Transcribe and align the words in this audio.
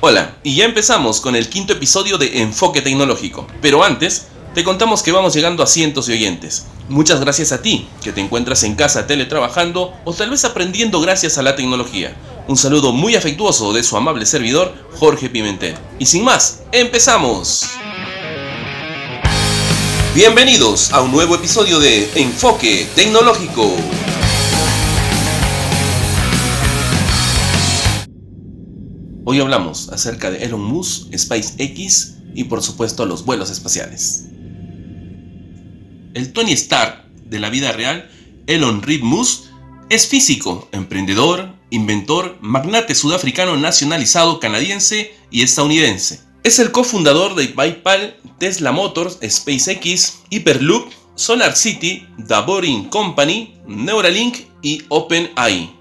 Hola, 0.00 0.36
y 0.42 0.56
ya 0.56 0.66
empezamos 0.66 1.22
con 1.22 1.36
el 1.36 1.48
quinto 1.48 1.72
episodio 1.72 2.18
de 2.18 2.42
Enfoque 2.42 2.82
Tecnológico. 2.82 3.46
Pero 3.62 3.82
antes, 3.82 4.26
te 4.54 4.62
contamos 4.62 5.02
que 5.02 5.10
vamos 5.10 5.32
llegando 5.32 5.62
a 5.62 5.66
cientos 5.66 6.06
de 6.06 6.12
oyentes. 6.12 6.66
Muchas 6.90 7.18
gracias 7.18 7.50
a 7.50 7.62
ti, 7.62 7.88
que 8.02 8.12
te 8.12 8.20
encuentras 8.20 8.62
en 8.64 8.74
casa 8.74 9.06
teletrabajando 9.06 9.94
o 10.04 10.12
tal 10.12 10.28
vez 10.28 10.44
aprendiendo 10.44 11.00
gracias 11.00 11.38
a 11.38 11.42
la 11.42 11.56
tecnología. 11.56 12.14
Un 12.46 12.58
saludo 12.58 12.92
muy 12.92 13.14
afectuoso 13.16 13.72
de 13.72 13.82
su 13.82 13.96
amable 13.96 14.26
servidor, 14.26 14.74
Jorge 14.98 15.30
Pimentel. 15.30 15.76
Y 15.98 16.04
sin 16.04 16.24
más, 16.24 16.60
empezamos. 16.72 17.64
Bienvenidos 20.14 20.92
a 20.92 21.00
un 21.00 21.10
nuevo 21.10 21.34
episodio 21.36 21.78
de 21.78 22.10
Enfoque 22.16 22.86
Tecnológico. 22.94 23.74
Hoy 29.28 29.40
hablamos 29.40 29.88
acerca 29.88 30.30
de 30.30 30.44
Elon 30.44 30.62
Musk, 30.62 31.12
SpaceX 31.12 32.18
y 32.32 32.44
por 32.44 32.62
supuesto 32.62 33.06
los 33.06 33.24
vuelos 33.24 33.50
espaciales. 33.50 34.26
El 36.14 36.32
Tony 36.32 36.52
Stark 36.52 37.04
de 37.24 37.40
la 37.40 37.50
vida 37.50 37.72
real, 37.72 38.08
Elon 38.46 38.82
Reed 38.82 39.02
Musk, 39.02 39.46
es 39.90 40.06
físico, 40.06 40.68
emprendedor, 40.70 41.52
inventor, 41.70 42.38
magnate 42.40 42.94
sudafricano 42.94 43.56
nacionalizado 43.56 44.38
canadiense 44.38 45.12
y 45.32 45.42
estadounidense. 45.42 46.20
Es 46.44 46.60
el 46.60 46.70
cofundador 46.70 47.34
de 47.34 47.48
PayPal, 47.48 48.16
Tesla 48.38 48.70
Motors, 48.70 49.18
SpaceX, 49.28 50.18
Hyperloop, 50.30 50.88
Solar 51.16 51.56
City, 51.56 52.06
The 52.28 52.42
Boring 52.46 52.90
Company, 52.90 53.56
Neuralink 53.66 54.36
y 54.62 54.84
OpenAI. 54.88 55.75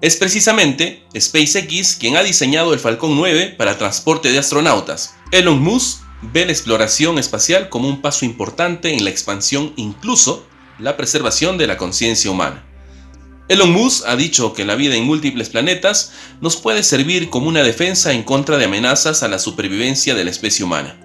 Es 0.00 0.16
precisamente 0.16 1.02
SpaceX 1.18 1.96
quien 1.96 2.16
ha 2.16 2.22
diseñado 2.22 2.72
el 2.72 2.80
Falcon 2.80 3.14
9 3.16 3.54
para 3.58 3.76
transporte 3.76 4.32
de 4.32 4.38
astronautas. 4.38 5.14
Elon 5.30 5.60
Musk 5.60 6.00
ve 6.22 6.46
la 6.46 6.52
exploración 6.52 7.18
espacial 7.18 7.68
como 7.68 7.86
un 7.86 8.00
paso 8.00 8.24
importante 8.24 8.94
en 8.94 9.04
la 9.04 9.10
expansión, 9.10 9.74
incluso 9.76 10.46
la 10.78 10.96
preservación 10.96 11.58
de 11.58 11.66
la 11.66 11.76
conciencia 11.76 12.30
humana. 12.30 12.64
Elon 13.48 13.72
Musk 13.72 14.06
ha 14.06 14.16
dicho 14.16 14.54
que 14.54 14.64
la 14.64 14.74
vida 14.74 14.94
en 14.94 15.04
múltiples 15.04 15.50
planetas 15.50 16.12
nos 16.40 16.56
puede 16.56 16.82
servir 16.82 17.28
como 17.28 17.48
una 17.48 17.62
defensa 17.62 18.12
en 18.12 18.22
contra 18.22 18.56
de 18.56 18.64
amenazas 18.64 19.22
a 19.22 19.28
la 19.28 19.38
supervivencia 19.38 20.14
de 20.14 20.24
la 20.24 20.30
especie 20.30 20.64
humana. 20.64 20.98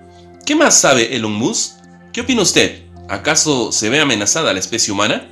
¿Qué 0.46 0.56
más 0.56 0.80
sabe 0.80 1.14
Elon 1.18 1.34
Musk? 1.34 1.74
¿Qué 2.14 2.22
opina 2.22 2.44
usted? 2.44 2.84
¿Acaso 3.10 3.74
se 3.74 3.90
ve 3.90 4.00
amenazada 4.00 4.54
la 4.54 4.60
especie 4.60 4.94
humana? 4.94 5.28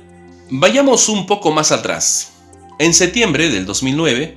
Vayamos 0.50 1.08
un 1.08 1.26
poco 1.26 1.50
más 1.50 1.72
atrás. 1.72 2.33
En 2.80 2.92
septiembre 2.92 3.50
del 3.50 3.66
2009, 3.66 4.36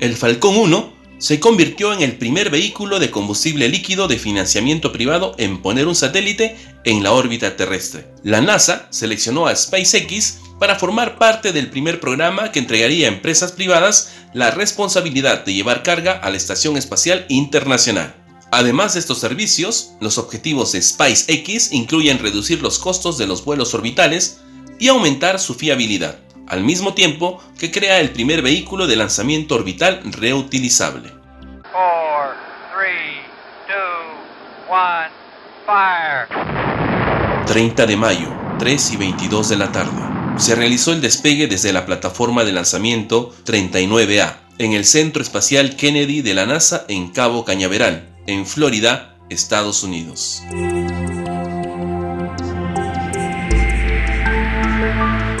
el 0.00 0.14
Falcon 0.14 0.58
1 0.58 0.92
se 1.16 1.40
convirtió 1.40 1.94
en 1.94 2.02
el 2.02 2.18
primer 2.18 2.50
vehículo 2.50 2.98
de 2.98 3.10
combustible 3.10 3.66
líquido 3.70 4.08
de 4.08 4.18
financiamiento 4.18 4.92
privado 4.92 5.34
en 5.38 5.62
poner 5.62 5.88
un 5.88 5.94
satélite 5.94 6.58
en 6.84 7.02
la 7.02 7.12
órbita 7.12 7.56
terrestre. 7.56 8.06
La 8.22 8.42
NASA 8.42 8.88
seleccionó 8.90 9.46
a 9.46 9.56
SpaceX 9.56 10.38
para 10.60 10.78
formar 10.78 11.16
parte 11.16 11.52
del 11.52 11.70
primer 11.70 11.98
programa 11.98 12.52
que 12.52 12.58
entregaría 12.58 13.08
a 13.08 13.12
empresas 13.12 13.52
privadas 13.52 14.10
la 14.34 14.50
responsabilidad 14.50 15.46
de 15.46 15.54
llevar 15.54 15.82
carga 15.82 16.12
a 16.12 16.28
la 16.28 16.36
Estación 16.36 16.76
Espacial 16.76 17.24
Internacional. 17.30 18.14
Además 18.50 18.94
de 18.94 19.00
estos 19.00 19.18
servicios, 19.18 19.92
los 20.02 20.18
objetivos 20.18 20.72
de 20.72 20.82
SpaceX 20.82 21.72
incluyen 21.72 22.18
reducir 22.18 22.60
los 22.60 22.78
costos 22.78 23.16
de 23.16 23.26
los 23.26 23.46
vuelos 23.46 23.72
orbitales 23.72 24.40
y 24.78 24.88
aumentar 24.88 25.40
su 25.40 25.54
fiabilidad 25.54 26.27
al 26.48 26.64
mismo 26.64 26.94
tiempo 26.94 27.42
que 27.58 27.70
crea 27.70 28.00
el 28.00 28.10
primer 28.10 28.42
vehículo 28.42 28.86
de 28.86 28.96
lanzamiento 28.96 29.54
orbital 29.54 30.00
reutilizable. 30.04 31.12
30 37.46 37.86
de 37.86 37.96
mayo, 37.96 38.28
3 38.58 38.92
y 38.92 38.96
22 38.96 39.48
de 39.48 39.56
la 39.56 39.72
tarde. 39.72 40.02
Se 40.36 40.54
realizó 40.54 40.92
el 40.92 41.00
despegue 41.00 41.46
desde 41.46 41.72
la 41.72 41.86
plataforma 41.86 42.44
de 42.44 42.52
lanzamiento 42.52 43.34
39A 43.44 44.36
en 44.58 44.72
el 44.72 44.84
Centro 44.84 45.22
Espacial 45.22 45.76
Kennedy 45.76 46.20
de 46.20 46.34
la 46.34 46.46
NASA 46.46 46.84
en 46.88 47.08
Cabo 47.08 47.44
Cañaveral, 47.44 48.08
en 48.26 48.46
Florida, 48.46 49.16
Estados 49.30 49.82
Unidos. 49.82 50.42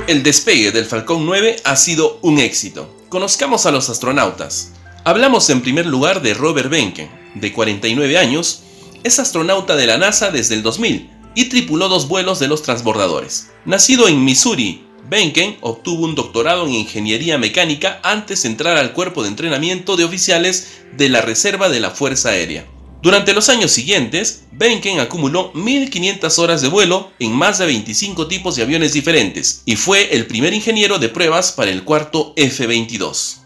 El 0.08 0.22
despegue 0.22 0.72
del 0.72 0.86
Falcón 0.86 1.26
9 1.26 1.56
ha 1.64 1.76
sido 1.76 2.18
un 2.22 2.38
éxito. 2.38 2.88
Conozcamos 3.10 3.66
a 3.66 3.70
los 3.70 3.90
astronautas. 3.90 4.72
Hablamos 5.04 5.50
en 5.50 5.60
primer 5.60 5.84
lugar 5.84 6.22
de 6.22 6.32
Robert 6.32 6.70
Benken, 6.70 7.10
de 7.34 7.52
49 7.52 8.16
años, 8.16 8.62
es 9.04 9.18
astronauta 9.18 9.76
de 9.76 9.86
la 9.86 9.98
NASA 9.98 10.30
desde 10.30 10.54
el 10.54 10.62
2000 10.62 11.10
y 11.34 11.50
tripuló 11.50 11.90
dos 11.90 12.08
vuelos 12.08 12.38
de 12.38 12.48
los 12.48 12.62
transbordadores. 12.62 13.50
Nacido 13.66 14.08
en 14.08 14.24
Missouri, 14.24 14.82
Benken 15.10 15.58
obtuvo 15.60 16.06
un 16.06 16.14
doctorado 16.14 16.64
en 16.64 16.72
ingeniería 16.72 17.36
mecánica 17.36 18.00
antes 18.02 18.44
de 18.44 18.48
entrar 18.48 18.78
al 18.78 18.94
cuerpo 18.94 19.22
de 19.22 19.28
entrenamiento 19.28 19.98
de 19.98 20.04
oficiales 20.04 20.68
de 20.96 21.10
la 21.10 21.20
Reserva 21.20 21.68
de 21.68 21.80
la 21.80 21.90
Fuerza 21.90 22.30
Aérea. 22.30 22.64
Durante 23.00 23.32
los 23.32 23.48
años 23.48 23.70
siguientes, 23.70 24.44
Benken 24.50 24.98
acumuló 24.98 25.52
1.500 25.52 26.38
horas 26.40 26.62
de 26.62 26.68
vuelo 26.68 27.12
en 27.20 27.32
más 27.32 27.58
de 27.58 27.66
25 27.66 28.26
tipos 28.26 28.56
de 28.56 28.62
aviones 28.62 28.92
diferentes 28.92 29.62
y 29.64 29.76
fue 29.76 30.16
el 30.16 30.26
primer 30.26 30.52
ingeniero 30.52 30.98
de 30.98 31.08
pruebas 31.08 31.52
para 31.52 31.70
el 31.70 31.84
cuarto 31.84 32.32
F-22. 32.34 33.36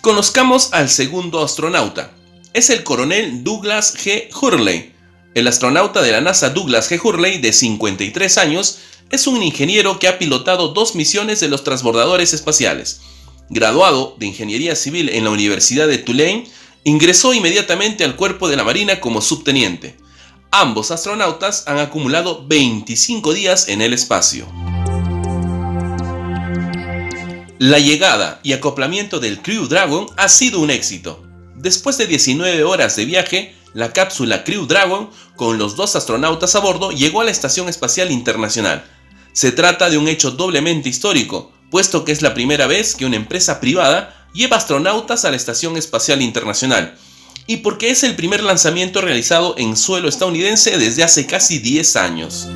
Conozcamos 0.00 0.72
al 0.72 0.88
segundo 0.88 1.44
astronauta. 1.44 2.12
Es 2.52 2.70
el 2.70 2.82
coronel 2.82 3.44
Douglas 3.44 3.96
G. 3.96 4.28
Hurley. 4.34 4.92
El 5.34 5.46
astronauta 5.46 6.02
de 6.02 6.10
la 6.10 6.20
NASA 6.20 6.50
Douglas 6.50 6.90
G. 6.90 7.00
Hurley, 7.00 7.38
de 7.38 7.52
53 7.52 8.38
años, 8.38 8.78
es 9.10 9.28
un 9.28 9.42
ingeniero 9.44 10.00
que 10.00 10.08
ha 10.08 10.18
pilotado 10.18 10.68
dos 10.68 10.96
misiones 10.96 11.38
de 11.38 11.48
los 11.48 11.62
transbordadores 11.62 12.32
espaciales. 12.32 13.00
Graduado 13.48 14.16
de 14.18 14.26
Ingeniería 14.26 14.74
Civil 14.74 15.08
en 15.10 15.24
la 15.24 15.30
Universidad 15.30 15.86
de 15.86 15.98
Tulane, 15.98 16.46
Ingresó 16.84 17.34
inmediatamente 17.34 18.04
al 18.04 18.16
cuerpo 18.16 18.48
de 18.48 18.56
la 18.56 18.64
Marina 18.64 19.00
como 19.00 19.20
subteniente. 19.20 19.96
Ambos 20.50 20.90
astronautas 20.90 21.64
han 21.66 21.78
acumulado 21.78 22.46
25 22.46 23.34
días 23.34 23.68
en 23.68 23.82
el 23.82 23.92
espacio. 23.92 24.46
La 27.58 27.78
llegada 27.80 28.40
y 28.44 28.52
acoplamiento 28.52 29.18
del 29.18 29.42
Crew 29.42 29.66
Dragon 29.66 30.06
ha 30.16 30.28
sido 30.28 30.60
un 30.60 30.70
éxito. 30.70 31.24
Después 31.56 31.98
de 31.98 32.06
19 32.06 32.62
horas 32.62 32.94
de 32.94 33.04
viaje, 33.04 33.54
la 33.74 33.92
cápsula 33.92 34.44
Crew 34.44 34.66
Dragon, 34.66 35.10
con 35.36 35.58
los 35.58 35.74
dos 35.74 35.96
astronautas 35.96 36.54
a 36.54 36.60
bordo, 36.60 36.92
llegó 36.92 37.20
a 37.20 37.24
la 37.24 37.32
Estación 37.32 37.68
Espacial 37.68 38.10
Internacional. 38.10 38.84
Se 39.32 39.52
trata 39.52 39.90
de 39.90 39.98
un 39.98 40.08
hecho 40.08 40.30
doblemente 40.30 40.88
histórico, 40.88 41.52
puesto 41.70 42.04
que 42.04 42.12
es 42.12 42.22
la 42.22 42.32
primera 42.32 42.66
vez 42.66 42.94
que 42.94 43.06
una 43.06 43.16
empresa 43.16 43.60
privada 43.60 44.17
lleva 44.38 44.56
astronautas 44.56 45.24
a 45.24 45.30
la 45.30 45.36
Estación 45.36 45.76
Espacial 45.76 46.22
Internacional 46.22 46.96
y 47.48 47.56
porque 47.56 47.90
es 47.90 48.04
el 48.04 48.14
primer 48.14 48.44
lanzamiento 48.44 49.00
realizado 49.00 49.56
en 49.58 49.76
suelo 49.76 50.08
estadounidense 50.08 50.78
desde 50.78 51.02
hace 51.02 51.26
casi 51.26 51.58
10 51.58 51.96
años. 51.96 52.46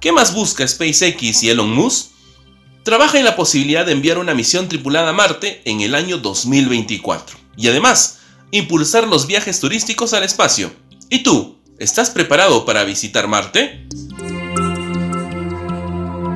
¿Qué 0.00 0.12
más 0.12 0.32
busca 0.32 0.68
SpaceX 0.68 1.42
y 1.42 1.50
Elon 1.50 1.72
Musk? 1.72 2.10
Trabaja 2.84 3.18
en 3.18 3.24
la 3.24 3.34
posibilidad 3.34 3.84
de 3.84 3.92
enviar 3.92 4.18
una 4.18 4.32
misión 4.32 4.68
tripulada 4.68 5.10
a 5.10 5.12
Marte 5.12 5.60
en 5.64 5.80
el 5.80 5.96
año 5.96 6.18
2024 6.18 7.36
y 7.56 7.66
además 7.66 8.20
impulsar 8.52 9.08
los 9.08 9.26
viajes 9.26 9.58
turísticos 9.58 10.12
al 10.14 10.22
espacio. 10.22 10.70
¿Y 11.10 11.24
tú? 11.24 11.57
¿Estás 11.78 12.10
preparado 12.10 12.64
para 12.64 12.82
visitar 12.82 13.28
Marte? 13.28 13.86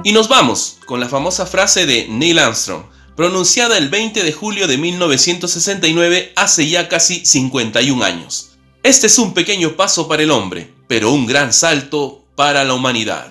Y 0.05 0.13
nos 0.13 0.29
vamos 0.29 0.79
con 0.87 1.01
la 1.01 1.09
famosa 1.09 1.47
frase 1.47 1.85
de 1.85 2.07
Neil 2.09 2.39
Armstrong, 2.39 2.85
pronunciada 3.17 3.77
el 3.77 3.89
20 3.89 4.23
de 4.23 4.33
julio 4.33 4.69
de 4.69 4.79
1969 4.79 6.33
hace 6.37 6.69
ya 6.69 6.89
casi 6.89 7.27
51 7.27 8.05
años. 8.05 8.51
Este 8.85 9.09
es 9.09 9.19
un 9.19 9.35
pequeño 9.35 9.75
paso 9.75 10.07
para 10.07 10.23
el 10.23 10.31
hombre, 10.31 10.73
pero 10.87 11.11
un 11.11 11.27
gran 11.27 11.53
salto 11.53 12.25
para 12.37 12.63
la 12.65 12.75
humanidad. 12.75 13.29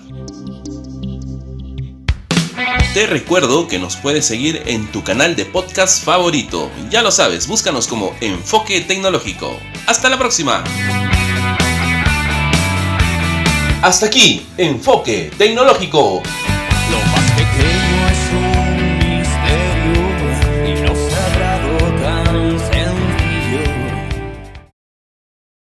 Te 2.92 3.06
recuerdo 3.06 3.68
que 3.68 3.78
nos 3.78 3.96
puedes 3.96 4.26
seguir 4.26 4.62
en 4.66 4.86
tu 4.92 5.02
canal 5.02 5.34
de 5.34 5.46
podcast 5.46 6.04
favorito. 6.04 6.70
Ya 6.90 7.00
lo 7.00 7.10
sabes, 7.10 7.46
búscanos 7.46 7.86
como 7.86 8.14
Enfoque 8.20 8.82
Tecnológico. 8.82 9.58
Hasta 9.86 10.10
la 10.10 10.18
próxima. 10.18 10.62
Hasta 13.82 14.06
aquí, 14.06 14.46
Enfoque 14.56 15.32
Tecnológico. 15.36 16.22